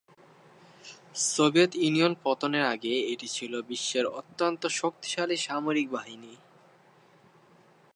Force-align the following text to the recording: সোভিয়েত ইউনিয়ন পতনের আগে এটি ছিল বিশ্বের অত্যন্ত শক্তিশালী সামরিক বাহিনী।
সোভিয়েত 1.27 1.71
ইউনিয়ন 1.75 2.13
পতনের 2.23 2.65
আগে 2.65 2.93
এটি 3.13 3.27
ছিল 3.27 3.53
বিশ্বের 3.61 4.05
অত্যন্ত 4.19 4.61
শক্তিশালী 4.71 5.37
সামরিক 5.37 5.87
বাহিনী। 5.91 6.33